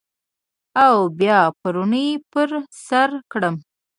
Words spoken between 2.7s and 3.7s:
سرکړم